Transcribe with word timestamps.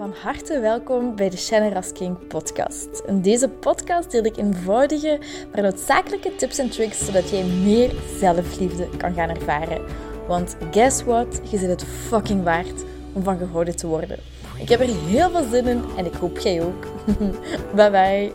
Van 0.00 0.12
harte 0.12 0.60
welkom 0.60 1.16
bij 1.16 1.30
de 1.30 1.36
Shannon 1.36 1.72
Rasking 1.72 2.26
podcast. 2.26 3.02
In 3.06 3.22
deze 3.22 3.48
podcast 3.48 4.10
deel 4.10 4.24
ik 4.24 4.36
eenvoudige, 4.36 5.18
maar 5.52 5.62
noodzakelijke 5.62 6.36
tips 6.36 6.58
en 6.58 6.70
tricks 6.70 7.04
zodat 7.04 7.30
jij 7.30 7.44
meer 7.44 7.92
zelfliefde 8.18 8.96
kan 8.96 9.14
gaan 9.14 9.28
ervaren. 9.28 9.84
Want 10.26 10.56
guess 10.70 11.02
what? 11.02 11.40
Je 11.50 11.58
zit 11.58 11.68
het 11.68 11.84
fucking 11.84 12.42
waard 12.42 12.84
om 13.12 13.22
van 13.22 13.38
gehouden 13.38 13.76
te 13.76 13.86
worden. 13.86 14.18
Ik 14.58 14.68
heb 14.68 14.80
er 14.80 15.04
heel 15.06 15.30
veel 15.30 15.48
zin 15.50 15.66
in 15.66 15.84
en 15.96 16.06
ik 16.06 16.14
hoop 16.14 16.38
jij 16.38 16.62
ook. 16.62 16.86
bye 17.76 17.90
bye. 17.90 18.32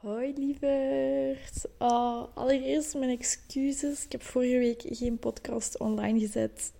Hoi 0.00 0.32
lieverd. 0.36 1.64
Oh, 1.78 2.24
allereerst 2.34 2.94
mijn 2.94 3.10
excuses. 3.10 4.04
Ik 4.04 4.12
heb 4.12 4.22
vorige 4.22 4.58
week 4.58 4.82
geen 4.86 5.18
podcast 5.18 5.78
online 5.78 6.20
gezet. 6.20 6.72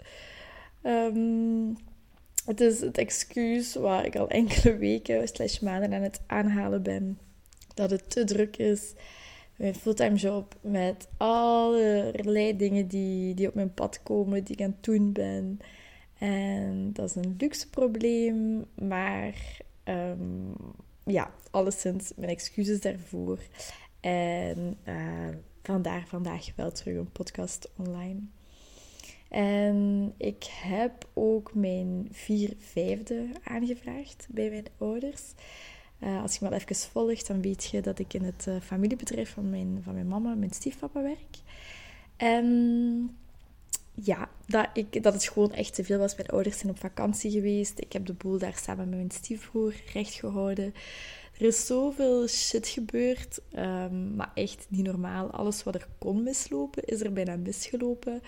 Um, 0.82 1.76
het 2.44 2.60
is 2.60 2.80
het 2.80 2.98
excuus 2.98 3.74
waar 3.74 4.06
ik 4.06 4.16
al 4.16 4.28
enkele 4.28 4.76
weken 4.76 5.28
slash 5.28 5.58
maanden 5.58 5.94
aan 5.94 6.02
het 6.02 6.20
aanhalen 6.26 6.82
ben. 6.82 7.18
Dat 7.74 7.90
het 7.90 8.10
te 8.10 8.24
druk 8.24 8.56
is. 8.56 8.92
Mijn 9.56 9.74
fulltime 9.74 10.16
job 10.16 10.54
met 10.60 11.08
allerlei 11.16 12.56
dingen 12.56 12.86
die, 12.86 13.34
die 13.34 13.48
op 13.48 13.54
mijn 13.54 13.74
pad 13.74 14.02
komen, 14.02 14.44
die 14.44 14.56
ik 14.56 14.62
aan 14.62 14.70
het 14.70 14.84
doen 14.84 15.12
ben. 15.12 15.60
En 16.18 16.90
dat 16.92 17.08
is 17.08 17.14
een 17.14 17.34
luxe 17.38 17.68
probleem, 17.68 18.64
maar 18.74 19.60
um, 19.84 20.54
ja, 21.04 21.30
alleszins 21.50 22.12
mijn 22.16 22.30
excuses 22.30 22.80
daarvoor. 22.80 23.38
En 24.00 24.76
uh, 24.88 25.28
vandaar 25.62 26.04
vandaag 26.06 26.46
wel 26.56 26.72
terug 26.72 26.96
een 26.96 27.12
podcast 27.12 27.70
online. 27.76 28.20
En 29.32 30.12
ik 30.16 30.44
heb 30.50 31.08
ook 31.12 31.54
mijn 31.54 32.08
vier 32.10 32.54
vijfde 32.58 33.26
aangevraagd 33.44 34.26
bij 34.30 34.50
mijn 34.50 34.66
ouders. 34.78 35.22
Uh, 36.00 36.22
als 36.22 36.32
je 36.32 36.38
me 36.42 36.50
al 36.50 36.56
even 36.56 36.76
volgt, 36.76 37.26
dan 37.26 37.42
weet 37.42 37.64
je 37.64 37.80
dat 37.80 37.98
ik 37.98 38.14
in 38.14 38.22
het 38.22 38.46
uh, 38.48 38.56
familiebedrijf 38.60 39.30
van 39.30 39.50
mijn, 39.50 39.80
van 39.84 39.94
mijn 39.94 40.08
mama, 40.08 40.34
mijn 40.34 40.50
stiefpapa, 40.50 41.02
werk. 41.02 41.36
En 42.16 43.16
ja, 43.94 44.28
dat, 44.46 44.68
ik, 44.74 45.02
dat 45.02 45.12
het 45.12 45.24
gewoon 45.24 45.52
echt 45.52 45.74
te 45.74 45.84
veel 45.84 45.98
was. 45.98 46.16
Mijn 46.16 46.28
ouders 46.28 46.58
zijn 46.58 46.72
op 46.72 46.78
vakantie 46.78 47.30
geweest. 47.30 47.78
Ik 47.78 47.92
heb 47.92 48.06
de 48.06 48.14
boel 48.14 48.38
daar 48.38 48.58
samen 48.62 48.88
met 48.88 48.98
mijn 48.98 49.10
stiefbroer 49.10 49.74
recht 49.92 50.14
gehouden. 50.14 50.74
Er 51.38 51.46
is 51.46 51.66
zoveel 51.66 52.28
shit 52.28 52.68
gebeurd, 52.68 53.40
um, 53.56 54.14
maar 54.14 54.30
echt 54.34 54.66
niet 54.68 54.86
normaal. 54.86 55.30
Alles 55.30 55.62
wat 55.62 55.74
er 55.74 55.88
kon 55.98 56.22
mislopen, 56.22 56.84
is 56.84 57.00
er 57.00 57.12
bijna 57.12 57.36
misgelopen. 57.36 58.22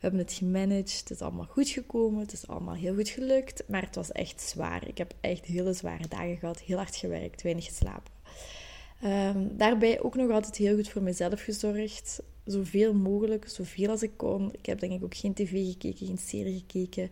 Hebben 0.00 0.20
het 0.20 0.32
gemanaged. 0.32 0.98
Het 0.98 1.10
is 1.10 1.20
allemaal 1.20 1.46
goed 1.46 1.68
gekomen. 1.68 2.20
Het 2.20 2.32
is 2.32 2.46
allemaal 2.46 2.74
heel 2.74 2.94
goed 2.94 3.08
gelukt. 3.08 3.62
Maar 3.68 3.82
het 3.82 3.94
was 3.94 4.12
echt 4.12 4.40
zwaar. 4.40 4.88
Ik 4.88 4.98
heb 4.98 5.14
echt 5.20 5.44
hele 5.44 5.72
zware 5.72 6.08
dagen 6.08 6.36
gehad. 6.36 6.60
Heel 6.60 6.76
hard 6.76 6.96
gewerkt. 6.96 7.42
Weinig 7.42 7.64
geslapen. 7.64 8.12
Um, 9.04 9.56
daarbij 9.56 10.00
ook 10.02 10.14
nog 10.14 10.30
altijd 10.30 10.56
heel 10.56 10.74
goed 10.74 10.88
voor 10.88 11.02
mezelf 11.02 11.42
gezorgd. 11.42 12.22
Zoveel 12.44 12.94
mogelijk. 12.94 13.48
Zoveel 13.48 13.90
als 13.90 14.02
ik 14.02 14.16
kon. 14.16 14.52
Ik 14.52 14.66
heb 14.66 14.80
denk 14.80 14.92
ik 14.92 15.04
ook 15.04 15.16
geen 15.16 15.34
tv 15.34 15.70
gekeken. 15.70 16.06
Geen 16.06 16.18
serie 16.18 16.58
gekeken. 16.58 17.04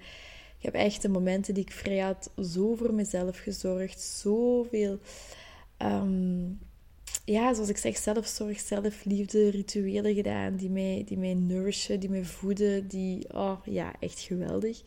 Ik 0.59 0.65
heb 0.65 0.75
echt 0.75 1.03
de 1.03 1.09
momenten 1.09 1.55
die 1.55 1.63
ik 1.63 1.73
vrij 1.73 1.99
had 1.99 2.31
zo 2.43 2.75
voor 2.75 2.95
mezelf 2.95 3.39
gezorgd. 3.39 4.01
Zoveel 4.01 4.99
um, 5.79 6.59
ja, 7.31 7.55
zoals 7.55 7.69
ik 7.69 7.77
zeg, 7.77 7.97
zelfzorg, 7.97 8.61
zelfliefde, 8.61 9.51
rituelen 9.51 10.15
gedaan 10.15 10.57
die 10.57 10.71
mij, 10.71 11.03
die 11.07 11.19
mij 11.19 11.35
nourishen, 11.35 12.01
die 12.01 12.11
mij 12.11 12.25
voeden, 12.25 12.89
die, 12.89 13.35
oh 13.35 13.59
ja, 13.65 13.93
echt 14.01 14.21
geweldig. 14.21 14.83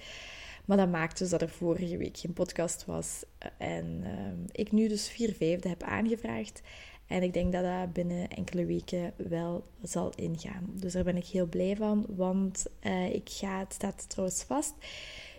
Maar 0.66 0.78
dat 0.78 0.90
maakte 0.90 1.24
dus 1.24 1.32
dat 1.32 1.42
er 1.42 1.50
vorige 1.50 1.98
week 1.98 2.18
geen 2.18 2.34
podcast 2.34 2.86
was. 2.86 3.24
En 3.58 4.02
uh, 4.04 4.10
ik 4.52 4.72
nu 4.72 4.88
dus 4.88 5.10
vier 5.10 5.34
vijfde 5.34 5.70
heb 5.70 5.84
aangevraagd. 5.84 6.62
En 7.08 7.24
ik 7.24 7.34
denk 7.34 7.52
dat 7.52 7.64
dat 7.64 7.94
binnen 7.94 8.30
enkele 8.30 8.66
weken 8.66 9.14
wel 9.16 9.64
zal 9.82 10.12
ingaan. 10.16 10.70
Dus 10.74 10.94
daar 10.94 11.04
ben 11.04 11.18
ik 11.18 11.26
heel 11.26 11.48
blij 11.48 11.76
van, 11.76 12.06
want 12.10 12.66
uh, 12.84 13.14
ik 13.14 13.30
ga, 13.30 13.60
het 13.60 13.74
staat 13.74 14.10
trouwens 14.10 14.44
vast. 14.44 14.74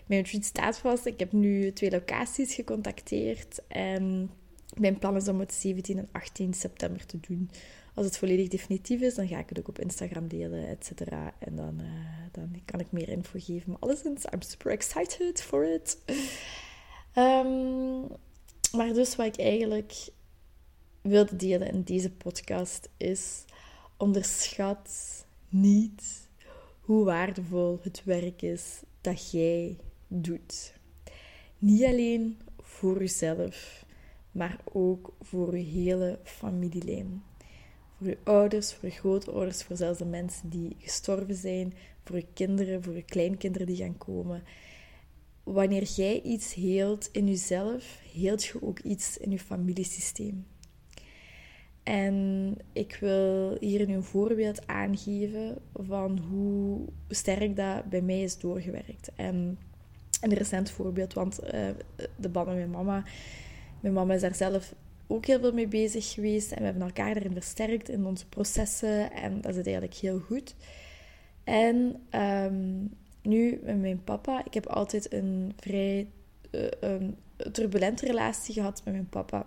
Mijn 0.05 0.21
retreat 0.21 0.45
staat 0.45 0.77
vast. 0.77 1.05
Ik 1.05 1.19
heb 1.19 1.31
nu 1.31 1.73
twee 1.73 1.91
locaties 1.91 2.53
gecontacteerd. 2.53 3.61
En 3.67 4.29
mijn 4.79 4.99
plan 4.99 5.15
is 5.15 5.27
om 5.27 5.39
het 5.39 5.53
17 5.53 5.97
en 5.97 6.09
18 6.11 6.53
september 6.53 7.05
te 7.05 7.19
doen. 7.19 7.49
Als 7.93 8.05
het 8.05 8.17
volledig 8.17 8.47
definitief 8.47 9.01
is, 9.01 9.15
dan 9.15 9.27
ga 9.27 9.39
ik 9.39 9.49
het 9.49 9.59
ook 9.59 9.67
op 9.67 9.79
Instagram 9.79 10.27
delen, 10.27 10.67
et 10.67 10.85
cetera. 10.85 11.33
En 11.39 11.55
dan, 11.55 11.79
uh, 11.79 11.87
dan 12.31 12.61
kan 12.65 12.79
ik 12.79 12.91
meer 12.91 13.09
info 13.09 13.39
geven. 13.39 13.71
Maar 13.71 13.79
alleszins, 13.79 14.25
I'm 14.33 14.41
super 14.41 14.71
excited 14.71 15.41
for 15.41 15.73
it. 15.73 15.97
Um, 17.17 18.07
maar 18.77 18.93
dus 18.93 19.15
wat 19.15 19.25
ik 19.25 19.37
eigenlijk 19.37 19.93
wilde 21.01 21.35
delen 21.35 21.67
in 21.67 21.83
deze 21.83 22.11
podcast 22.11 22.89
is... 22.97 23.45
Onderschat 23.97 24.89
niet 25.49 26.27
hoe 26.79 27.05
waardevol 27.05 27.79
het 27.81 28.01
werk 28.03 28.41
is 28.41 28.81
dat 29.01 29.31
jij 29.31 29.77
doet. 30.07 30.73
Niet 31.57 31.83
alleen 31.83 32.37
voor 32.61 32.99
jezelf 32.99 33.85
maar 34.33 34.59
ook 34.63 35.13
voor 35.21 35.57
je 35.57 35.63
hele 35.63 36.19
familielijn. 36.23 37.23
Voor 37.97 38.07
je 38.07 38.17
ouders, 38.23 38.73
voor 38.73 38.89
je 38.89 38.95
grootouders, 38.95 39.63
voor 39.63 39.75
zelfs 39.75 39.97
de 39.99 40.05
mensen 40.05 40.49
die 40.49 40.75
gestorven 40.79 41.35
zijn, 41.35 41.73
voor 42.03 42.15
je 42.15 42.25
kinderen, 42.33 42.83
voor 42.83 42.95
je 42.95 43.03
kleinkinderen 43.03 43.67
die 43.67 43.75
gaan 43.75 43.97
komen. 43.97 44.43
Wanneer 45.43 45.83
jij 45.83 46.21
iets 46.21 46.53
heelt 46.53 47.09
in 47.11 47.27
jezelf, 47.27 47.99
heelt 48.13 48.43
je 48.43 48.61
ook 48.61 48.79
iets 48.79 49.17
in 49.17 49.31
je 49.31 49.39
familiesysteem. 49.39 50.45
En 51.83 52.57
ik 52.73 52.97
wil 52.99 53.57
hier 53.59 53.87
nu 53.87 53.93
een 53.93 54.03
voorbeeld 54.03 54.67
aangeven 54.67 55.57
van 55.73 56.17
hoe 56.17 56.85
sterk 57.09 57.55
dat 57.55 57.89
bij 57.89 58.01
mij 58.01 58.21
is 58.21 58.37
doorgewerkt. 58.37 59.11
En 59.15 59.57
een 60.21 60.33
recent 60.33 60.69
voorbeeld, 60.69 61.13
want 61.13 61.39
uh, 61.43 61.49
de 62.15 62.29
band 62.29 62.47
met 62.47 62.55
mijn 62.55 62.69
mama 62.69 63.03
mijn 63.83 63.95
mama 63.95 64.13
is 64.13 64.21
daar 64.21 64.35
zelf 64.35 64.73
ook 65.07 65.25
heel 65.25 65.39
veel 65.39 65.53
mee 65.53 65.67
bezig 65.67 66.11
geweest. 66.11 66.51
En 66.51 66.57
we 66.57 66.63
hebben 66.63 66.83
elkaar 66.83 67.13
daarin 67.13 67.33
versterkt 67.33 67.89
in 67.89 68.05
onze 68.05 68.27
processen. 68.27 69.11
En 69.11 69.41
dat 69.41 69.55
is 69.55 69.65
eigenlijk 69.65 69.95
heel 69.95 70.19
goed. 70.19 70.55
En 71.43 71.95
um, 72.11 72.89
nu 73.21 73.59
met 73.63 73.79
mijn 73.79 74.03
papa. 74.03 74.45
Ik 74.45 74.53
heb 74.53 74.67
altijd 74.67 75.13
een 75.13 75.53
vrij 75.59 76.07
uh, 76.51 76.95
turbulente 77.51 78.05
relatie 78.05 78.53
gehad 78.53 78.81
met 78.85 78.93
mijn 78.93 79.09
papa. 79.09 79.45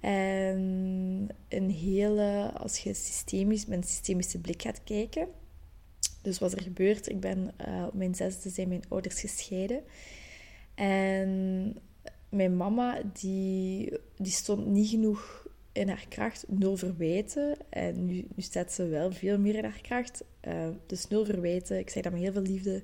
En 0.00 1.28
een 1.48 1.70
hele, 1.70 2.50
als 2.54 2.78
je 2.78 2.94
systemisch, 2.94 3.66
met 3.66 3.78
een 3.78 3.84
systemische 3.84 4.38
blik 4.38 4.62
gaat 4.62 4.84
kijken. 4.84 5.28
Dus 6.22 6.38
wat 6.38 6.52
er 6.52 6.62
gebeurt, 6.62 7.08
ik 7.08 7.20
ben 7.20 7.54
uh, 7.68 7.84
op 7.86 7.94
mijn 7.94 8.14
zesde 8.14 8.48
zijn 8.50 8.68
mijn 8.68 8.84
ouders 8.88 9.20
gescheiden. 9.20 9.82
En 10.74 11.76
mijn 12.34 12.56
mama, 12.56 13.02
die, 13.20 13.98
die 14.16 14.32
stond 14.32 14.66
niet 14.66 14.88
genoeg 14.88 15.46
in 15.72 15.88
haar 15.88 16.06
kracht. 16.08 16.44
Nul 16.48 16.76
verwijten. 16.76 17.56
En 17.68 18.04
nu, 18.04 18.26
nu 18.34 18.42
staat 18.42 18.72
ze 18.72 18.88
wel 18.88 19.12
veel 19.12 19.38
meer 19.38 19.54
in 19.54 19.64
haar 19.64 19.80
kracht. 19.82 20.24
Uh, 20.48 20.68
dus 20.86 21.08
nul 21.08 21.24
verwijten. 21.24 21.78
Ik 21.78 21.90
zeg 21.90 22.02
dat 22.02 22.12
met 22.12 22.20
heel 22.20 22.32
veel 22.32 22.42
liefde. 22.42 22.82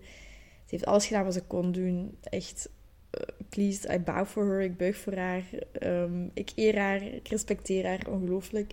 Ze 0.65 0.77
heeft 0.77 0.87
alles 0.87 1.07
gedaan 1.07 1.25
wat 1.25 1.35
ze 1.35 1.43
kon 1.43 1.73
doen. 1.73 2.19
Echt, 2.23 2.71
uh, 3.19 3.21
please, 3.49 3.95
I 3.95 3.99
bow 3.99 4.27
for 4.27 4.47
her. 4.47 4.61
Ik 4.61 4.77
buig 4.77 4.97
voor 4.97 5.15
haar. 5.15 5.45
Um, 5.83 6.31
ik 6.35 6.53
eer 6.55 6.79
haar. 6.79 7.03
Ik 7.03 7.29
respecteer 7.29 7.87
haar. 7.87 8.07
Ongelooflijk. 8.09 8.73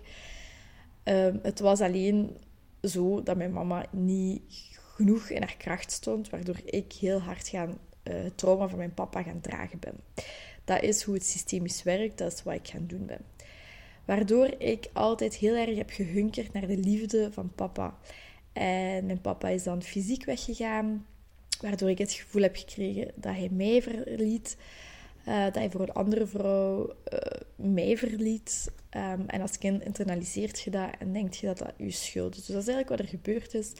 Um, 1.04 1.38
het 1.42 1.60
was 1.60 1.80
alleen 1.80 2.36
zo 2.82 3.22
dat 3.22 3.36
mijn 3.36 3.52
mama 3.52 3.86
niet 3.90 4.42
genoeg 4.96 5.28
in 5.28 5.42
haar 5.42 5.56
kracht 5.58 5.92
stond. 5.92 6.30
Waardoor 6.30 6.60
ik 6.64 6.92
heel 6.92 7.18
hard 7.18 7.48
gaan, 7.48 7.68
uh, 7.68 8.22
het 8.22 8.38
trauma 8.38 8.68
van 8.68 8.78
mijn 8.78 8.94
papa 8.94 9.22
gaan 9.22 9.40
dragen 9.40 9.78
ben. 9.78 9.94
Dat 10.68 10.82
is 10.82 11.02
hoe 11.02 11.14
het 11.14 11.24
systemisch 11.24 11.82
werkt, 11.82 12.18
dat 12.18 12.32
is 12.32 12.42
wat 12.42 12.54
ik 12.54 12.68
gaan 12.68 12.86
doen 12.86 13.06
ben. 13.06 13.20
Waardoor 14.04 14.54
ik 14.58 14.88
altijd 14.92 15.34
heel 15.34 15.54
erg 15.54 15.76
heb 15.76 15.90
gehunkerd 15.90 16.52
naar 16.52 16.66
de 16.66 16.76
liefde 16.76 17.32
van 17.32 17.52
papa. 17.54 17.98
En 18.52 19.06
mijn 19.06 19.20
papa 19.20 19.48
is 19.48 19.62
dan 19.62 19.82
fysiek 19.82 20.24
weggegaan, 20.24 21.06
waardoor 21.60 21.90
ik 21.90 21.98
het 21.98 22.12
gevoel 22.12 22.42
heb 22.42 22.56
gekregen 22.56 23.10
dat 23.14 23.34
hij 23.34 23.48
mij 23.52 23.82
verliet. 23.82 24.56
Uh, 25.28 25.44
dat 25.44 25.54
hij 25.54 25.70
voor 25.70 25.80
een 25.80 25.92
andere 25.92 26.26
vrouw 26.26 26.94
uh, 27.12 27.18
mij 27.56 27.96
verliet. 27.96 28.70
Um, 28.96 29.24
en 29.26 29.40
als 29.40 29.58
kind 29.58 29.82
internaliseert 29.82 30.60
je 30.60 30.70
dat 30.70 30.90
en 30.98 31.12
denkt 31.12 31.36
je 31.36 31.46
dat 31.46 31.58
dat 31.58 31.72
je 31.76 31.90
schuld 31.90 32.36
is. 32.36 32.44
Dus 32.44 32.54
dat 32.54 32.62
is 32.62 32.68
eigenlijk 32.68 32.88
wat 32.88 32.98
er 32.98 33.18
gebeurd 33.18 33.54
is. 33.54 33.72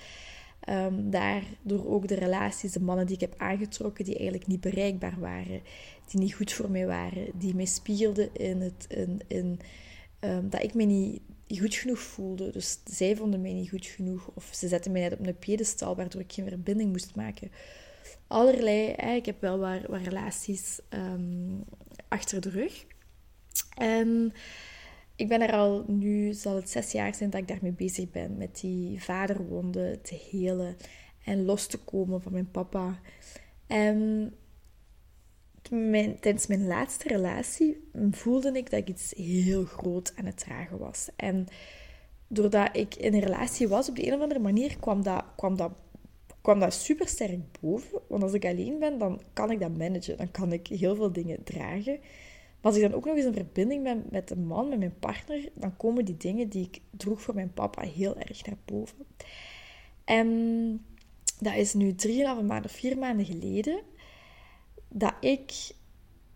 Um, 0.70 1.10
daardoor 1.10 1.86
ook 1.86 2.08
de 2.08 2.14
relaties, 2.14 2.72
de 2.72 2.80
mannen 2.80 3.06
die 3.06 3.14
ik 3.14 3.20
heb 3.20 3.34
aangetrokken, 3.36 4.04
die 4.04 4.14
eigenlijk 4.14 4.46
niet 4.46 4.60
bereikbaar 4.60 5.16
waren, 5.18 5.60
die 6.06 6.20
niet 6.20 6.34
goed 6.34 6.52
voor 6.52 6.70
mij 6.70 6.86
waren, 6.86 7.30
die 7.34 7.54
mij 7.54 7.64
spiegelden 7.64 8.34
in, 8.34 8.60
het, 8.60 8.86
in, 8.88 9.20
in 9.26 9.60
um, 10.20 10.50
dat 10.50 10.62
ik 10.62 10.74
me 10.74 10.84
niet 10.84 11.20
goed 11.58 11.74
genoeg 11.74 11.98
voelde. 11.98 12.50
Dus 12.50 12.78
zij 12.84 13.16
vonden 13.16 13.40
mij 13.40 13.52
niet 13.52 13.68
goed 13.68 13.86
genoeg, 13.86 14.30
of 14.34 14.50
ze 14.52 14.68
zetten 14.68 14.92
mij 14.92 15.00
net 15.00 15.12
op 15.12 15.26
een 15.26 15.38
pedestal, 15.38 15.96
waardoor 15.96 16.20
ik 16.20 16.32
geen 16.32 16.48
verbinding 16.48 16.90
moest 16.90 17.14
maken 17.14 17.50
allerlei. 18.28 18.92
Hè, 18.96 19.14
ik 19.14 19.26
heb 19.26 19.40
wel 19.40 19.58
wat, 19.58 19.80
wat 19.86 20.00
relaties 20.02 20.80
ehm, 20.88 21.60
achter 22.08 22.40
de 22.40 22.50
rug. 22.50 22.84
En 23.76 24.32
ik 25.18 25.28
ben 25.28 25.40
er 25.40 25.52
al 25.52 25.84
nu, 25.86 26.32
zal 26.32 26.56
het 26.56 26.70
zes 26.70 26.92
jaar 26.92 27.14
zijn 27.14 27.30
dat 27.30 27.40
ik 27.40 27.48
daarmee 27.48 27.72
bezig 27.72 28.10
ben. 28.10 28.36
Met 28.36 28.60
die 28.60 29.02
vaderwonden 29.02 30.02
te 30.02 30.28
helen 30.30 30.76
en 31.24 31.44
los 31.44 31.66
te 31.66 31.78
komen 31.78 32.22
van 32.22 32.32
mijn 32.32 32.50
papa. 32.50 33.00
En 33.66 34.32
mijn, 35.70 36.20
tijdens 36.20 36.46
mijn 36.46 36.66
laatste 36.66 37.08
relatie 37.08 37.90
voelde 38.10 38.52
ik 38.52 38.70
dat 38.70 38.80
ik 38.80 38.88
iets 38.88 39.12
heel 39.16 39.64
groot 39.64 40.12
aan 40.16 40.24
het 40.24 40.38
dragen 40.38 40.78
was. 40.78 41.08
En 41.16 41.46
doordat 42.28 42.76
ik 42.76 42.94
in 42.94 43.14
een 43.14 43.20
relatie 43.20 43.68
was, 43.68 43.88
op 43.88 43.96
de 43.96 44.06
een 44.06 44.14
of 44.14 44.20
andere 44.20 44.40
manier 44.40 44.76
kwam 44.78 45.02
dat, 45.02 45.24
kwam 45.36 45.56
dat, 45.56 45.72
kwam 46.40 46.60
dat 46.60 46.74
super 46.74 47.08
sterk 47.08 47.60
boven. 47.60 48.00
Want 48.08 48.22
als 48.22 48.32
ik 48.32 48.44
alleen 48.44 48.78
ben, 48.78 48.98
dan 48.98 49.20
kan 49.32 49.50
ik 49.50 49.60
dat 49.60 49.76
managen. 49.76 50.16
Dan 50.16 50.30
kan 50.30 50.52
ik 50.52 50.66
heel 50.66 50.96
veel 50.96 51.12
dingen 51.12 51.44
dragen. 51.44 52.00
Maar 52.60 52.72
als 52.72 52.76
ik 52.76 52.82
dan 52.82 52.94
ook 52.94 53.04
nog 53.04 53.16
eens 53.16 53.24
in 53.24 53.32
verbinding 53.32 53.82
ben 53.82 54.04
met 54.10 54.30
een 54.30 54.46
man, 54.46 54.68
met 54.68 54.78
mijn 54.78 54.98
partner, 54.98 55.48
dan 55.54 55.76
komen 55.76 56.04
die 56.04 56.16
dingen 56.16 56.48
die 56.48 56.64
ik 56.64 56.80
droeg 56.90 57.22
voor 57.22 57.34
mijn 57.34 57.52
papa 57.52 57.82
heel 57.82 58.16
erg 58.16 58.46
naar 58.46 58.56
boven. 58.64 59.06
En 60.04 60.86
dat 61.40 61.54
is 61.54 61.74
nu 61.74 61.94
drieënhalve 61.94 62.42
maanden, 62.42 62.70
vier 62.70 62.98
maanden 62.98 63.26
geleden, 63.26 63.80
dat 64.88 65.14
ik 65.20 65.76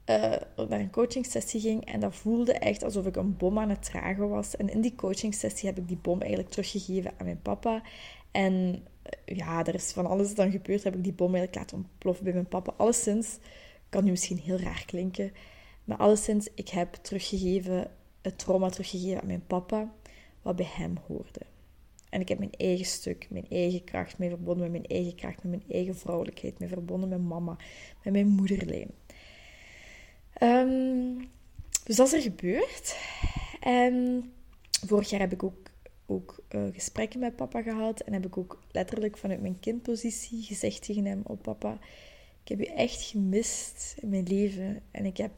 uh, 0.07 0.67
naar 0.69 0.81
een 0.81 0.91
coachingsessie 0.91 1.61
ging 1.61 1.85
en 1.85 2.01
dat 2.01 2.15
voelde 2.15 2.53
echt 2.53 2.83
alsof 2.83 3.07
ik 3.07 3.17
een 3.17 3.37
bom 3.37 3.59
aan 3.59 3.71
het 3.71 3.85
dragen 3.85 4.29
was. 4.29 4.57
En 4.57 4.69
in 4.69 4.81
die 4.81 4.95
coachingsessie 4.95 5.69
heb 5.69 5.79
ik 5.79 5.89
die 5.89 5.99
bom 6.03 6.21
eigenlijk 6.21 6.51
teruggegeven 6.51 7.13
aan 7.19 7.25
mijn 7.25 7.43
papa. 7.43 7.83
En 8.31 8.83
eh, 9.03 9.37
ja, 9.37 9.65
er 9.65 9.75
is 9.75 9.93
van 9.93 10.07
alles 10.07 10.35
dan 10.35 10.51
gebeurd. 10.51 10.85
Heb 10.85 10.95
ik 10.95 11.03
die 11.03 11.13
bom 11.13 11.35
eigenlijk 11.35 11.57
laten 11.57 11.77
ontploffen 11.77 12.25
bij 12.25 12.33
mijn 12.33 12.49
papa. 12.49 12.75
Alleszins, 12.77 13.39
kan 13.89 14.05
nu 14.05 14.11
misschien 14.11 14.39
heel 14.39 14.59
raar 14.59 14.83
klinken, 14.87 15.33
maar 15.85 15.97
alleszins, 15.97 16.49
ik 16.55 16.69
heb 16.69 16.95
teruggegeven, 16.95 17.91
het 18.21 18.39
trauma 18.39 18.69
teruggegeven 18.69 19.21
aan 19.21 19.27
mijn 19.27 19.47
papa, 19.47 19.93
wat 20.43 20.57
bij 20.57 20.69
hem 20.69 20.99
hoorde. 21.07 21.41
En 22.11 22.21
ik 22.21 22.29
heb 22.29 22.39
mijn 22.39 22.55
eigen 22.57 22.87
stuk, 22.87 23.27
mijn 23.31 23.47
eigen 23.49 23.85
kracht 23.85 24.19
mee 24.19 24.29
verbonden 24.29 24.63
met 24.63 24.71
mijn 24.71 24.87
eigen 24.87 25.15
kracht, 25.15 25.43
met 25.43 25.51
mijn 25.51 25.71
eigen 25.71 25.97
vrouwelijkheid, 25.97 26.59
mee 26.59 26.69
verbonden 26.69 27.09
met 27.09 27.23
mama, 27.23 27.57
met 28.03 28.13
mijn 28.13 28.29
moederlijn. 28.29 28.91
Um, 30.43 31.31
dus 31.85 31.97
dat 31.97 32.07
is 32.07 32.13
er 32.13 32.21
gebeurd. 32.21 32.97
En 33.61 34.25
vorig 34.87 35.11
jaar 35.11 35.21
heb 35.21 35.33
ik 35.33 35.43
ook, 35.43 35.71
ook 36.07 36.45
uh, 36.51 36.63
gesprekken 36.73 37.21
met 37.21 37.37
papa 37.37 37.63
gehad. 37.63 38.01
En 38.01 38.13
heb 38.13 38.27
ik 38.27 38.37
ook 38.37 38.63
letterlijk 38.71 39.19
vanuit 39.19 39.41
mijn 39.41 39.61
kindpositie 39.61 40.43
gezegd 40.43 40.85
tegen 40.85 41.05
hem: 41.05 41.21
Oh 41.25 41.41
papa, 41.41 41.79
ik 42.43 42.49
heb 42.49 42.59
je 42.59 42.73
echt 42.73 43.03
gemist 43.03 43.95
in 44.01 44.09
mijn 44.09 44.27
leven. 44.27 44.83
En 44.91 45.05
ik 45.05 45.17
heb, 45.17 45.31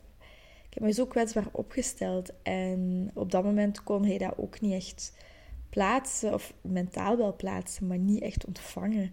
ik 0.75 0.81
heb 0.81 0.89
me 0.89 0.93
zo 0.93 1.07
kwetsbaar 1.07 1.49
opgesteld. 1.53 2.33
En 2.43 3.11
op 3.15 3.31
dat 3.31 3.45
moment 3.45 3.83
kon 3.83 4.05
hij 4.05 4.19
dat 4.19 4.35
ook 4.37 4.61
niet 4.61 4.73
echt 4.73 5.13
plaatsen, 5.69 6.35
of 6.35 6.55
mentaal 6.61 7.17
wel 7.17 7.37
plaatsen, 7.37 7.87
maar 7.87 7.99
niet 7.99 8.23
echt 8.23 8.47
ontvangen. 8.47 9.13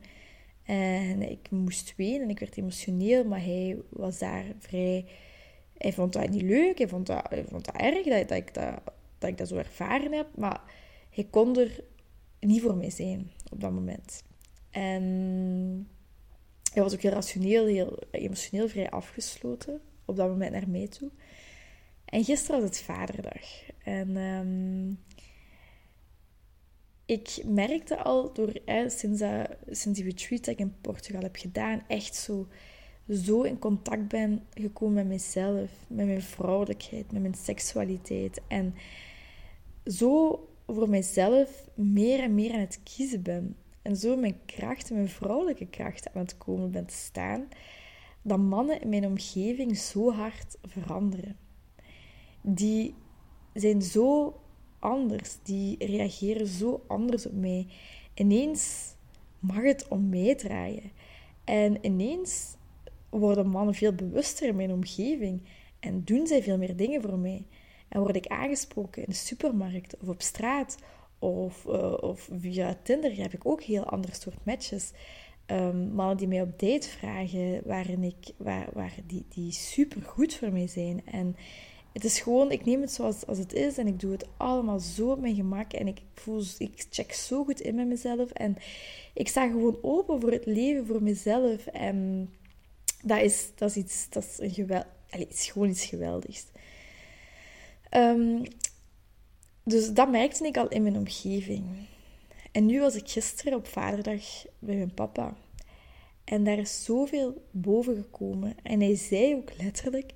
En 0.63 1.29
ik 1.29 1.51
moest 1.51 1.93
wenen 1.97 2.21
en 2.21 2.29
ik 2.29 2.39
werd 2.39 2.57
emotioneel, 2.57 3.23
maar 3.23 3.43
hij 3.43 3.77
was 3.89 4.19
daar 4.19 4.45
vrij 4.59 5.05
hij 5.77 5.93
vond 5.93 6.13
dat 6.13 6.29
niet 6.29 6.41
leuk, 6.41 6.77
hij 6.77 6.87
vond 6.87 7.07
dat, 7.07 7.25
hij 7.29 7.45
vond 7.49 7.65
dat 7.65 7.75
erg 7.75 8.27
dat, 8.27 8.37
ik 8.37 8.53
dat, 8.53 8.79
dat 9.17 9.29
ik 9.29 9.37
dat 9.37 9.47
zo 9.47 9.55
ervaren 9.55 10.11
heb, 10.11 10.27
maar 10.35 10.61
hij 11.09 11.27
kon 11.29 11.57
er 11.57 11.83
niet 12.39 12.61
voor 12.61 12.75
mij 12.75 12.89
zijn 12.89 13.31
op 13.51 13.61
dat 13.61 13.71
moment. 13.71 14.23
En 14.69 15.03
hij 16.73 16.83
was 16.83 16.93
ook 16.93 17.01
heel 17.01 17.11
rationeel, 17.11 17.65
heel 17.65 17.99
emotioneel 18.11 18.69
vrij 18.69 18.89
afgesloten 18.89 19.81
op 20.05 20.15
dat 20.15 20.27
moment 20.27 20.51
naar 20.51 20.69
mij 20.69 20.87
toe. 20.87 21.09
En 22.11 22.23
gisteren 22.23 22.61
was 22.61 22.69
het 22.69 22.81
vaderdag. 22.81 23.69
En 23.83 24.15
um, 24.17 24.99
ik 27.05 27.41
merkte 27.45 27.97
al 27.97 28.33
door, 28.33 28.53
sinds, 28.87 29.19
dat, 29.19 29.49
sinds 29.69 29.99
die 29.99 30.03
retreat 30.03 30.47
ik 30.47 30.59
in 30.59 30.75
Portugal 30.81 31.21
heb 31.21 31.35
gedaan, 31.35 31.83
echt 31.87 32.15
zo 32.15 32.47
zo 33.09 33.41
in 33.41 33.59
contact 33.59 34.07
ben 34.07 34.43
gekomen 34.53 34.93
met 34.93 35.07
mezelf, 35.07 35.69
met 35.87 36.05
mijn 36.05 36.21
vrouwelijkheid, 36.21 37.11
met 37.11 37.21
mijn 37.21 37.35
seksualiteit. 37.35 38.41
En 38.47 38.75
zo 39.85 40.47
voor 40.67 40.89
mezelf 40.89 41.69
meer 41.75 42.19
en 42.19 42.35
meer 42.35 42.53
aan 42.53 42.59
het 42.59 42.79
kiezen 42.83 43.21
ben. 43.21 43.55
En 43.81 43.95
zo 43.95 44.17
mijn 44.17 44.39
kracht, 44.45 44.91
mijn 44.91 45.09
vrouwelijke 45.09 45.65
kracht 45.65 46.13
aan 46.13 46.21
het 46.21 46.37
komen 46.37 46.71
ben 46.71 46.85
te 46.85 46.95
staan. 46.95 47.47
Dat 48.21 48.39
mannen 48.39 48.81
in 48.81 48.89
mijn 48.89 49.05
omgeving 49.05 49.77
zo 49.77 50.11
hard 50.11 50.57
veranderen. 50.61 51.37
Die 52.41 52.93
zijn 53.53 53.81
zo 53.81 54.39
anders. 54.79 55.37
Die 55.43 55.85
reageren 55.85 56.47
zo 56.47 56.83
anders 56.87 57.25
op 57.25 57.33
mij. 57.33 57.67
Ineens 58.13 58.93
mag 59.39 59.63
het 59.63 59.87
om 59.87 60.09
mij 60.09 60.35
draaien. 60.35 60.91
En 61.43 61.85
ineens 61.85 62.55
worden 63.09 63.47
mannen 63.47 63.73
veel 63.73 63.93
bewuster 63.93 64.47
in 64.47 64.55
mijn 64.55 64.71
omgeving 64.71 65.41
en 65.79 66.03
doen 66.03 66.27
zij 66.27 66.43
veel 66.43 66.57
meer 66.57 66.75
dingen 66.75 67.01
voor 67.01 67.17
mij. 67.19 67.45
En 67.87 67.99
word 67.99 68.15
ik 68.15 68.27
aangesproken 68.27 69.03
in 69.03 69.09
de 69.09 69.15
supermarkt 69.15 69.97
of 70.01 70.07
op 70.07 70.21
straat 70.21 70.77
of, 71.19 71.65
uh, 71.65 71.93
of 72.01 72.29
via 72.39 72.77
Tinder 72.83 73.17
heb 73.17 73.33
ik 73.33 73.45
ook 73.45 73.61
heel 73.61 73.83
ander 73.83 74.13
soort 74.13 74.45
matches. 74.45 74.91
Um, 75.47 75.91
mannen 75.93 76.17
die 76.17 76.27
mij 76.27 76.41
op 76.41 76.59
date 76.59 76.89
vragen, 76.89 77.61
waarin 77.65 78.03
ik, 78.03 78.33
waar, 78.37 78.69
waar 78.73 78.95
die, 79.05 79.25
die 79.29 79.51
super 79.51 80.01
goed 80.01 80.33
voor 80.33 80.51
mij 80.51 80.67
zijn. 80.67 81.05
En 81.05 81.35
het 81.93 82.03
is 82.03 82.19
gewoon, 82.19 82.51
ik 82.51 82.65
neem 82.65 82.81
het 82.81 82.91
zoals 82.91 83.25
als 83.25 83.37
het 83.37 83.53
is 83.53 83.77
en 83.77 83.87
ik 83.87 83.99
doe 83.99 84.11
het 84.11 84.27
allemaal 84.37 84.79
zo 84.79 85.11
op 85.11 85.19
mijn 85.19 85.35
gemak. 85.35 85.73
En 85.73 85.87
ik 85.87 86.01
voel, 86.13 86.43
ik 86.57 86.85
check 86.89 87.13
zo 87.13 87.43
goed 87.43 87.61
in 87.61 87.75
met 87.75 87.87
mezelf. 87.87 88.31
En 88.31 88.57
ik 89.13 89.27
sta 89.27 89.47
gewoon 89.47 89.77
open 89.81 90.21
voor 90.21 90.31
het 90.31 90.45
leven, 90.45 90.85
voor 90.85 91.03
mezelf. 91.03 91.65
En 91.65 92.29
dat 93.03 93.21
is, 93.21 93.47
dat 93.55 93.69
is 93.69 93.75
iets, 93.75 94.09
dat 94.09 94.23
is 94.23 94.39
een 94.39 94.53
geweld, 94.53 94.85
het 95.09 95.33
is 95.33 95.49
gewoon 95.49 95.69
iets 95.69 95.85
geweldigs. 95.85 96.45
Um, 97.91 98.43
dus 99.63 99.93
dat 99.93 100.11
merkte 100.11 100.45
ik 100.45 100.57
al 100.57 100.67
in 100.67 100.83
mijn 100.83 100.97
omgeving. 100.97 101.65
En 102.51 102.65
nu 102.65 102.79
was 102.79 102.95
ik 102.95 103.09
gisteren 103.09 103.57
op 103.57 103.67
vaderdag 103.67 104.23
bij 104.59 104.75
mijn 104.75 104.93
papa. 104.93 105.35
En 106.23 106.43
daar 106.43 106.57
is 106.57 106.83
zoveel 106.83 107.45
boven 107.51 107.95
gekomen. 107.95 108.55
En 108.63 108.79
hij 108.79 108.95
zei 108.95 109.35
ook 109.35 109.51
letterlijk, 109.57 110.11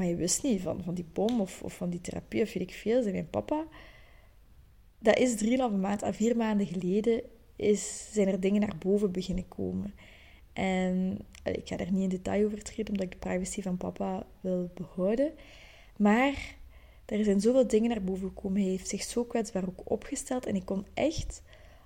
maar 0.00 0.08
je 0.08 0.16
wist 0.16 0.42
niet 0.42 0.60
van, 0.60 0.82
van 0.82 0.94
die 0.94 1.06
bom 1.12 1.40
of, 1.40 1.62
of 1.62 1.76
van 1.76 1.90
die 1.90 2.00
therapie 2.00 2.42
of 2.42 2.52
weet 2.52 2.62
ik 2.62 2.74
veel. 2.74 3.02
Zei 3.02 3.12
mijn 3.12 3.30
papa, 3.30 3.66
dat 4.98 5.18
is 5.18 5.36
drieënhalve 5.36 5.76
maand 5.76 6.02
à 6.02 6.12
vier 6.12 6.36
maanden 6.36 6.66
geleden 6.66 7.22
is, 7.56 8.08
zijn 8.12 8.28
er 8.28 8.40
dingen 8.40 8.60
naar 8.60 8.78
boven 8.78 9.12
beginnen 9.12 9.48
komen. 9.48 9.94
En 10.52 11.18
ik 11.44 11.68
ga 11.68 11.76
daar 11.76 11.92
niet 11.92 12.02
in 12.02 12.08
detail 12.08 12.46
over 12.46 12.62
treden, 12.62 12.92
omdat 12.92 13.06
ik 13.06 13.12
de 13.12 13.28
privacy 13.28 13.62
van 13.62 13.76
papa 13.76 14.26
wil 14.40 14.70
behouden. 14.74 15.32
Maar 15.96 16.56
er 17.06 17.24
zijn 17.24 17.40
zoveel 17.40 17.66
dingen 17.66 17.88
naar 17.88 18.04
boven 18.04 18.28
gekomen. 18.28 18.60
Hij 18.60 18.70
heeft 18.70 18.88
zich 18.88 19.02
zo 19.02 19.24
kwetsbaar 19.24 19.66
ook 19.66 19.90
opgesteld. 19.90 20.46
En 20.46 20.56
ik 20.56 20.64
kon 20.64 20.86
echt 20.94 21.42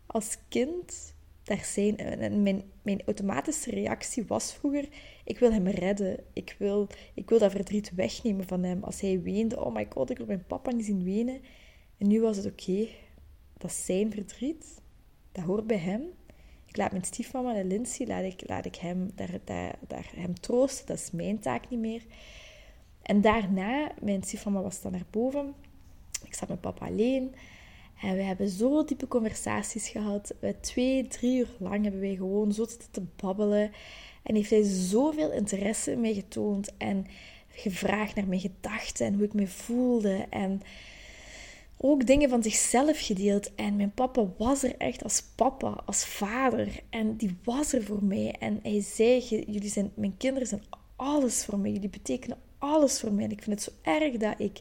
als 0.06 0.38
kind 0.48 1.14
daar 1.44 1.64
zijn. 1.64 1.96
Mijn, 2.42 2.62
mijn 2.82 3.02
automatische 3.06 3.70
reactie 3.70 4.24
was 4.26 4.54
vroeger: 4.54 4.88
ik 5.24 5.38
wil 5.38 5.52
hem 5.52 5.68
redden. 5.68 6.24
Ik 6.32 6.56
wil, 6.58 6.88
ik 7.14 7.28
wil 7.28 7.38
dat 7.38 7.50
verdriet 7.50 7.94
wegnemen 7.94 8.46
van 8.46 8.62
hem. 8.62 8.84
Als 8.84 9.00
hij 9.00 9.22
weende, 9.22 9.64
oh 9.64 9.74
my 9.74 9.86
god, 9.88 10.10
ik 10.10 10.16
wil 10.16 10.26
mijn 10.26 10.46
papa 10.46 10.72
niet 10.72 10.84
zien 10.84 11.04
wenen. 11.04 11.40
En 11.98 12.08
nu 12.08 12.20
was 12.20 12.36
het 12.36 12.46
oké. 12.46 12.88
Dat 13.58 13.70
is 13.70 13.84
zijn 13.84 14.12
verdriet. 14.12 14.82
Dat 15.32 15.44
hoort 15.44 15.66
bij 15.66 15.76
hem. 15.76 16.02
Ik 16.66 16.76
laat 16.76 16.90
mijn 16.90 17.04
stiefmama 17.04 17.54
en 17.54 17.66
Lindsay, 17.66 18.06
laat 18.06 18.24
ik, 18.24 18.48
laat 18.48 18.64
ik 18.64 18.76
hem, 18.76 19.10
daar, 19.14 19.38
daar, 19.44 19.78
daar, 19.86 20.10
hem 20.16 20.40
troosten. 20.40 20.86
Dat 20.86 20.98
is 20.98 21.10
mijn 21.10 21.38
taak 21.38 21.70
niet 21.70 21.80
meer. 21.80 22.02
En 23.02 23.20
daarna, 23.20 23.92
mijn 24.00 24.22
stiefmama 24.22 24.62
was 24.62 24.82
dan 24.82 24.92
naar 24.92 25.06
boven. 25.10 25.54
Ik 26.24 26.34
zat 26.34 26.48
met 26.48 26.60
papa 26.60 26.86
alleen. 26.86 27.34
En 28.04 28.16
we 28.16 28.22
hebben 28.22 28.48
zo 28.48 28.84
diepe 28.84 29.08
conversaties 29.08 29.88
gehad. 29.88 30.34
Twee, 30.60 31.06
drie 31.06 31.38
uur 31.38 31.48
lang 31.58 31.82
hebben 31.82 32.00
wij 32.00 32.14
gewoon 32.14 32.52
zo 32.52 32.66
te 32.90 33.02
babbelen. 33.16 33.72
En 34.22 34.34
heeft 34.34 34.50
hij 34.50 34.62
zoveel 34.62 35.32
interesse 35.32 35.90
in 35.90 36.00
mij 36.00 36.14
getoond. 36.14 36.72
En 36.76 37.06
gevraagd 37.48 38.14
naar 38.14 38.26
mijn 38.26 38.40
gedachten 38.40 39.06
en 39.06 39.14
hoe 39.14 39.24
ik 39.24 39.34
me 39.34 39.46
voelde. 39.46 40.26
En 40.30 40.62
ook 41.76 42.06
dingen 42.06 42.28
van 42.28 42.42
zichzelf 42.42 43.00
gedeeld. 43.00 43.54
En 43.54 43.76
mijn 43.76 43.92
papa 43.92 44.26
was 44.38 44.62
er 44.62 44.76
echt 44.76 45.02
als 45.02 45.22
papa, 45.34 45.82
als 45.86 46.04
vader. 46.04 46.68
En 46.90 47.16
die 47.16 47.36
was 47.44 47.72
er 47.72 47.82
voor 47.82 48.04
mij. 48.04 48.34
En 48.38 48.60
hij 48.62 48.80
zei, 48.80 49.44
jullie 49.46 49.70
zijn, 49.70 49.92
mijn 49.94 50.16
kinderen 50.16 50.48
zijn 50.48 50.62
alles 50.96 51.44
voor 51.44 51.58
mij. 51.58 51.70
Jullie 51.70 51.88
betekenen 51.88 52.38
alles 52.58 53.00
voor 53.00 53.12
mij. 53.12 53.24
En 53.24 53.30
ik 53.30 53.42
vind 53.42 53.64
het 53.64 53.74
zo 53.74 53.90
erg 53.90 54.16
dat 54.16 54.34
ik 54.38 54.60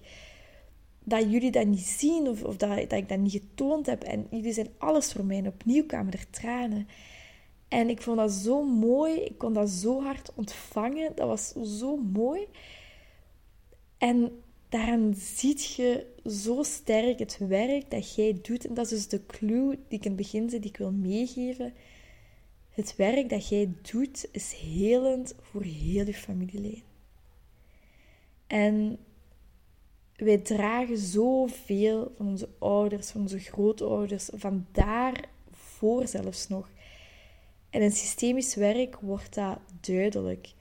dat 1.04 1.32
jullie 1.32 1.52
dat 1.52 1.66
niet 1.68 1.86
zien 1.86 2.28
of, 2.28 2.44
of 2.44 2.58
dat, 2.58 2.90
dat 2.90 3.00
ik 3.00 3.10
dat 3.10 3.20
niet 3.20 3.32
getoond 3.32 3.86
heb. 3.86 4.04
En 4.04 4.28
jullie 4.30 4.54
zijn 4.54 4.70
alles 4.78 5.12
voor 5.12 5.26
mij. 5.26 5.38
En 5.38 5.48
opnieuw 5.48 5.86
kwamen 5.86 6.14
er 6.14 6.30
tranen. 6.30 6.88
En 7.68 7.90
ik 7.90 8.02
vond 8.02 8.18
dat 8.18 8.32
zo 8.32 8.64
mooi. 8.64 9.20
Ik 9.20 9.38
kon 9.38 9.54
dat 9.54 9.70
zo 9.70 10.02
hard 10.02 10.32
ontvangen. 10.36 11.12
Dat 11.16 11.28
was 11.28 11.54
zo 11.80 11.98
mooi. 11.98 12.48
En 13.98 14.42
daaraan 14.70 15.14
ziet 15.16 15.74
je 15.74 16.06
zo 16.26 16.64
sterk 16.64 17.20
het 17.20 17.38
werk 17.38 17.92
dat 17.92 18.16
jij 18.16 18.40
doet. 18.42 18.66
En 18.66 18.74
dat 18.74 18.86
is 18.86 18.92
dus 18.92 19.08
de 19.08 19.26
clue 19.26 19.70
die 19.70 20.00
ik 20.00 20.06
in 20.06 20.12
het 20.12 20.16
begin 20.16 20.50
zei, 20.50 20.62
die 20.62 20.70
ik 20.70 20.78
wil 20.78 20.92
meegeven. 20.92 21.74
Het 22.70 22.96
werk 22.96 23.30
dat 23.30 23.48
jij 23.50 23.70
doet 23.92 24.28
is 24.32 24.54
helend 24.54 25.36
voor 25.42 25.62
heel 25.62 26.06
je 26.06 26.14
familielijn. 26.14 26.84
En 28.48 28.98
wij 30.16 30.38
dragen 30.38 30.98
zoveel 30.98 32.12
van 32.18 32.28
onze 32.28 32.50
ouders, 32.60 33.10
van 33.10 33.22
onze 33.22 33.40
grootouders, 33.40 34.30
van 34.34 34.66
daarvoor 34.72 36.08
zelfs 36.08 36.48
nog. 36.48 36.70
En 37.70 37.82
in 37.82 37.92
systemisch 37.92 38.56
werk 38.56 38.96
wordt 39.00 39.34
dat 39.34 39.60
duidelijk. 39.82 40.54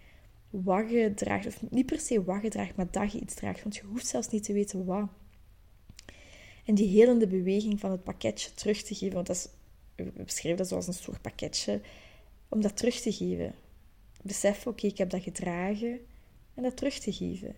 Wat 0.50 0.90
je 0.90 1.14
draagt, 1.14 1.46
of 1.46 1.62
niet 1.70 1.86
per 1.86 2.00
se 2.00 2.24
wat 2.24 2.42
je 2.42 2.50
draagt, 2.50 2.76
maar 2.76 2.90
dat 2.90 3.12
je 3.12 3.20
iets 3.20 3.34
draagt. 3.34 3.62
Want 3.62 3.76
je 3.76 3.82
hoeft 3.82 4.06
zelfs 4.06 4.28
niet 4.28 4.44
te 4.44 4.52
weten 4.52 4.84
wat. 4.84 5.08
En 6.64 6.74
die 6.74 6.88
helende 6.88 7.26
beweging 7.26 7.80
van 7.80 7.90
het 7.90 8.04
pakketje 8.04 8.54
terug 8.54 8.82
te 8.82 8.94
geven, 8.94 9.14
want 9.14 9.26
dat 9.26 9.36
is, 9.36 9.48
we 9.94 10.22
beschrijven 10.24 10.56
dat 10.56 10.68
zoals 10.68 10.86
een 10.86 10.92
soort 10.92 11.22
pakketje, 11.22 11.80
om 12.48 12.60
dat 12.60 12.76
terug 12.76 13.00
te 13.00 13.12
geven. 13.12 13.54
Besef, 14.22 14.66
oké, 14.66 14.86
ik 14.86 14.98
heb 14.98 15.10
dat 15.10 15.22
gedragen 15.22 16.00
en 16.54 16.62
dat 16.62 16.76
terug 16.76 16.98
te 16.98 17.12
geven. 17.12 17.56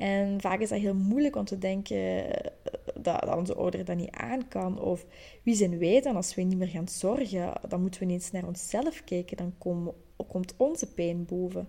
En 0.00 0.40
vaak 0.40 0.60
is 0.60 0.68
dat 0.68 0.78
heel 0.78 0.94
moeilijk 0.94 1.36
om 1.36 1.44
te 1.44 1.58
denken 1.58 2.34
eh, 2.34 2.52
dat, 2.94 3.36
onze 3.36 3.54
ouder 3.54 3.84
dat 3.84 3.96
niet 3.96 4.10
aan 4.10 4.48
kan. 4.48 4.80
Of 4.80 5.06
wie 5.42 5.54
zijn 5.54 5.78
wij 5.78 6.00
dan 6.00 6.16
als 6.16 6.34
wij 6.34 6.44
niet 6.44 6.58
meer 6.58 6.68
gaan 6.68 6.88
zorgen? 6.88 7.52
Dan 7.68 7.80
moeten 7.80 8.00
we 8.00 8.06
ineens 8.06 8.30
naar 8.30 8.46
onszelf 8.46 9.04
kijken. 9.04 9.36
Dan 9.36 9.54
komt 10.28 10.54
onze 10.56 10.86
pijn 10.86 11.24
boven. 11.24 11.68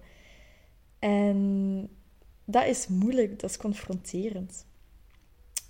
En 0.99 1.89
dat 2.45 2.65
is 2.65 2.87
moeilijk, 2.87 3.39
dat 3.39 3.49
is 3.49 3.57
confronterend. 3.57 4.65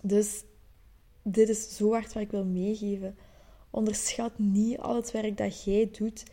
Dus 0.01 0.43
dit 1.21 1.49
is 1.49 1.75
zo 1.75 1.91
hard 1.91 2.13
wat 2.13 2.23
ik 2.23 2.31
wil 2.31 2.45
meegeven. 2.45 3.15
Onderschat 3.69 4.39
niet 4.39 4.77
al 4.77 4.95
het 4.95 5.11
werk 5.11 5.37
dat 5.37 5.63
jij 5.63 5.89
doet, 5.91 6.23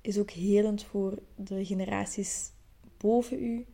is 0.00 0.18
ook 0.18 0.30
helend 0.30 0.82
voor 0.82 1.18
de 1.36 1.64
generaties 1.64 2.50
boven 2.96 3.42
u 3.42 3.66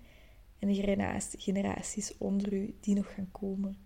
en 0.68 1.18
de 1.30 1.38
generaties 1.38 2.18
onder 2.18 2.52
u 2.52 2.74
die 2.80 2.94
nog 2.94 3.14
gaan 3.14 3.28
komen. 3.32 3.76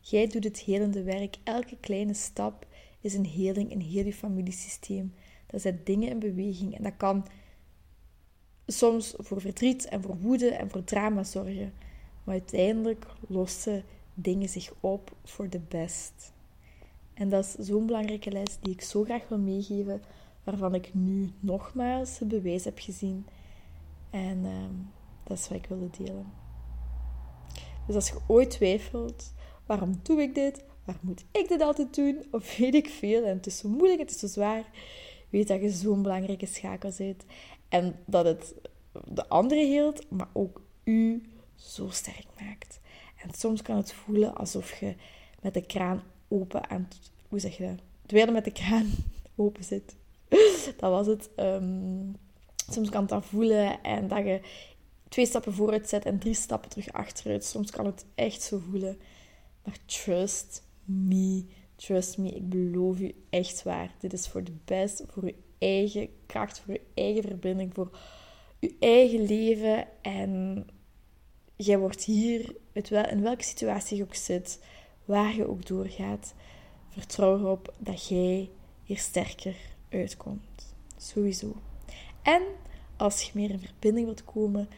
Jij 0.00 0.26
doet 0.26 0.44
het 0.44 0.58
helende 0.58 1.02
werk. 1.02 1.36
Elke 1.44 1.76
kleine 1.80 2.14
stap 2.14 2.66
is 3.00 3.14
een 3.14 3.26
heling 3.26 3.70
in 3.70 3.80
heel 3.80 4.04
je 4.04 4.12
familiesysteem. 4.12 5.14
Dat 5.46 5.60
zet 5.60 5.86
dingen 5.86 6.08
in 6.08 6.18
beweging 6.18 6.76
en 6.76 6.82
dat 6.82 6.96
kan 6.96 7.26
soms 8.66 9.14
voor 9.16 9.40
verdriet 9.40 9.84
en 9.84 10.02
voor 10.02 10.18
woede 10.18 10.50
en 10.50 10.70
voor 10.70 10.84
drama 10.84 11.24
zorgen. 11.24 11.72
Maar 12.24 12.34
uiteindelijk 12.34 13.06
lossen 13.28 13.84
dingen 14.14 14.48
zich 14.48 14.72
op 14.80 15.16
voor 15.24 15.48
de 15.48 15.60
best. 15.68 16.32
En 17.14 17.28
dat 17.28 17.44
is 17.44 17.66
zo'n 17.66 17.86
belangrijke 17.86 18.30
les 18.30 18.58
die 18.60 18.72
ik 18.72 18.80
zo 18.80 19.04
graag 19.04 19.28
wil 19.28 19.38
meegeven, 19.38 20.02
waarvan 20.44 20.74
ik 20.74 20.94
nu 20.94 21.30
nogmaals 21.40 22.18
het 22.18 22.28
bewijs 22.28 22.64
heb 22.64 22.78
gezien. 22.78 23.26
En 24.10 24.44
ehm, 24.44 24.74
dat 25.24 25.38
is 25.38 25.48
wat 25.48 25.58
ik 25.58 25.66
wilde 25.66 25.90
delen. 25.98 26.32
Dus 27.86 27.94
als 27.94 28.08
je 28.08 28.18
ooit 28.26 28.50
twijfelt, 28.50 29.32
waarom 29.66 30.00
doe 30.02 30.22
ik 30.22 30.34
dit? 30.34 30.64
Waar 30.84 30.98
moet 31.00 31.24
ik 31.30 31.48
dit 31.48 31.60
altijd 31.60 31.94
doen? 31.94 32.24
Of 32.30 32.56
weet 32.56 32.74
ik 32.74 32.88
veel 32.88 33.24
en 33.24 33.36
het 33.36 33.46
is 33.46 33.58
zo 33.58 33.68
moeilijk, 33.68 34.00
het 34.00 34.10
is 34.10 34.18
zo 34.18 34.26
zwaar. 34.26 34.64
Weet 35.28 35.48
dat 35.48 35.60
je 35.60 35.70
zo'n 35.70 36.02
belangrijke 36.02 36.46
schakel 36.46 36.92
bent. 36.98 37.24
En 37.68 37.96
dat 38.06 38.24
het 38.24 38.54
de 39.08 39.28
andere 39.28 39.64
hield, 39.64 40.10
maar 40.10 40.28
ook 40.32 40.60
u 40.84 41.22
zo 41.54 41.88
sterk 41.88 42.26
maakt. 42.40 42.80
En 43.22 43.34
soms 43.34 43.62
kan 43.62 43.76
het 43.76 43.92
voelen 43.92 44.34
alsof 44.34 44.80
je 44.80 44.94
met 45.40 45.54
de 45.54 45.66
kraan 45.66 46.02
open 46.28 46.70
aan... 46.70 46.88
Hoe 47.28 47.40
zeg 47.40 47.56
je 47.56 47.66
dat? 47.66 47.80
Je 48.06 48.30
met 48.30 48.44
de 48.44 48.52
kraan 48.52 48.90
open 49.36 49.64
zit. 49.64 49.96
dat 50.76 50.90
was 50.90 51.06
het. 51.06 51.30
Ehm, 51.36 52.12
soms 52.70 52.90
kan 52.90 53.00
het 53.00 53.10
dan 53.10 53.22
voelen 53.22 53.82
en 53.82 54.08
dat 54.08 54.24
je 54.24 54.40
twee 55.12 55.26
stappen 55.26 55.52
vooruit 55.52 55.88
zet 55.88 56.04
en 56.04 56.18
drie 56.18 56.34
stappen 56.34 56.70
terug 56.70 56.92
achteruit. 56.92 57.44
Soms 57.44 57.70
kan 57.70 57.86
het 57.86 58.04
echt 58.14 58.42
zo 58.42 58.62
voelen. 58.70 58.98
Maar 59.64 59.78
trust 59.86 60.62
me, 60.84 61.44
trust 61.76 62.18
me, 62.18 62.28
ik 62.28 62.48
beloof 62.48 63.00
u 63.00 63.14
echt 63.30 63.62
waar. 63.62 63.94
Dit 63.98 64.12
is 64.12 64.28
voor 64.28 64.44
de 64.44 64.54
best, 64.64 65.02
voor 65.08 65.22
uw 65.22 65.34
eigen 65.58 66.08
kracht, 66.26 66.60
voor 66.60 66.74
uw 66.74 66.80
eigen 66.94 67.22
verbinding, 67.22 67.74
voor 67.74 67.98
uw 68.60 68.70
eigen 68.80 69.26
leven. 69.26 69.86
En 70.02 70.66
jij 71.56 71.78
wordt 71.78 72.04
hier, 72.04 72.56
in 72.72 73.22
welke 73.22 73.44
situatie 73.44 73.96
je 73.96 74.02
ook 74.02 74.14
zit, 74.14 74.64
waar 75.04 75.36
je 75.36 75.48
ook 75.48 75.66
doorgaat, 75.66 76.34
vertrouw 76.88 77.38
erop 77.38 77.74
dat 77.78 78.08
jij 78.08 78.50
hier 78.82 78.98
sterker 78.98 79.56
uitkomt. 79.88 80.74
Sowieso. 80.96 81.54
En 82.22 82.42
als 82.96 83.22
je 83.22 83.30
meer 83.34 83.50
in 83.50 83.60
verbinding 83.60 84.06
wilt 84.06 84.24
komen 84.24 84.68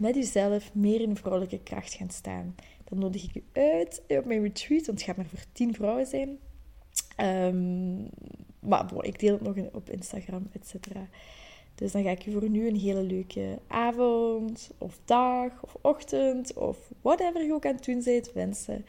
met 0.00 0.14
jezelf 0.14 0.74
meer 0.74 1.00
in 1.00 1.16
vrouwelijke 1.16 1.58
kracht 1.62 1.94
gaan 1.94 2.10
staan. 2.10 2.54
Dan 2.84 2.98
nodig 2.98 3.24
ik 3.24 3.34
u 3.34 3.44
uit 3.52 4.02
op 4.08 4.24
mijn 4.24 4.42
retreat, 4.42 4.86
want 4.86 4.98
het 4.98 5.02
gaat 5.02 5.16
maar 5.16 5.26
voor 5.26 5.44
tien 5.52 5.74
vrouwen 5.74 6.06
zijn. 6.06 6.38
Um, 7.20 8.08
maar 8.58 9.04
ik 9.04 9.18
deel 9.18 9.32
het 9.32 9.42
nog 9.42 9.56
op 9.72 9.90
Instagram, 9.90 10.48
et 10.52 10.66
cetera. 10.66 11.08
Dus 11.74 11.92
dan 11.92 12.02
ga 12.02 12.10
ik 12.10 12.26
u 12.26 12.32
voor 12.32 12.48
nu 12.48 12.68
een 12.68 12.76
hele 12.76 13.02
leuke 13.02 13.58
avond, 13.66 14.70
of 14.78 14.98
dag, 15.04 15.62
of 15.62 15.76
ochtend, 15.80 16.54
of 16.54 16.78
whatever 17.00 17.44
je 17.44 17.52
ook 17.52 17.66
aan 17.66 17.74
het 17.74 17.84
doen 17.84 18.02
bent, 18.04 18.32
wensen. 18.32 18.86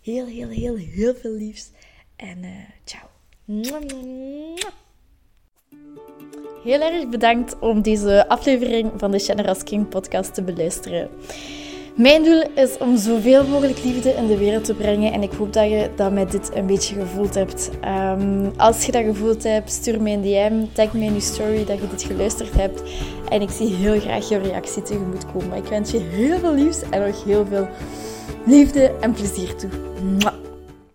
Heel, 0.00 0.26
heel, 0.26 0.48
heel, 0.48 0.76
heel 0.76 1.14
veel 1.14 1.32
liefs. 1.32 1.70
En 2.16 2.42
uh, 2.42 2.50
ciao. 2.84 3.08
Heel 6.62 6.80
erg 6.80 7.08
bedankt 7.08 7.56
om 7.58 7.82
deze 7.82 8.28
aflevering 8.28 8.90
van 8.96 9.10
de 9.10 9.18
Generous 9.18 9.62
King 9.62 9.88
podcast 9.88 10.34
te 10.34 10.42
beluisteren. 10.42 11.08
Mijn 11.94 12.24
doel 12.24 12.42
is 12.54 12.78
om 12.78 12.96
zoveel 12.96 13.46
mogelijk 13.46 13.84
liefde 13.84 14.10
in 14.10 14.26
de 14.26 14.38
wereld 14.38 14.64
te 14.64 14.74
brengen 14.74 15.12
en 15.12 15.22
ik 15.22 15.32
hoop 15.32 15.52
dat 15.52 15.70
je 15.70 15.90
dat 15.96 16.12
met 16.12 16.30
dit 16.30 16.50
een 16.54 16.66
beetje 16.66 16.94
gevoeld 16.94 17.34
hebt. 17.34 17.70
Ehm, 17.80 18.50
als 18.56 18.86
je 18.86 18.92
dat 18.92 19.04
gevoeld 19.04 19.42
hebt, 19.42 19.70
stuur 19.70 20.02
me 20.02 20.10
een 20.10 20.22
DM, 20.22 20.74
tag 20.74 20.92
me 20.92 21.04
in 21.04 21.14
je 21.14 21.20
story 21.20 21.64
dat 21.64 21.78
je 21.80 21.88
dit 21.88 22.02
geluisterd 22.02 22.54
hebt 22.54 22.82
en 23.28 23.40
ik 23.40 23.50
zie 23.50 23.74
heel 23.74 24.00
graag 24.00 24.28
jouw 24.28 24.40
reactie 24.40 24.82
tegemoet 24.82 25.32
komen. 25.32 25.56
Ik 25.56 25.64
wens 25.64 25.90
je 25.90 25.98
heel 25.98 26.38
veel 26.38 26.54
liefs 26.54 26.82
en 26.90 27.06
nog 27.06 27.24
heel 27.24 27.46
veel 27.46 27.68
liefde 28.46 28.94
en 29.00 29.12
plezier 29.12 29.54
toe. 29.56 29.70